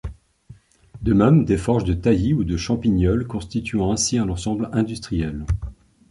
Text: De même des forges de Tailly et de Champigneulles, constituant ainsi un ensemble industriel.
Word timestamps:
De 1.03 1.13
même 1.13 1.45
des 1.45 1.57
forges 1.57 1.83
de 1.83 1.93
Tailly 1.93 2.31
et 2.31 2.43
de 2.43 2.57
Champigneulles, 2.57 3.27
constituant 3.27 3.91
ainsi 3.91 4.17
un 4.17 4.29
ensemble 4.29 4.67
industriel. 4.73 5.45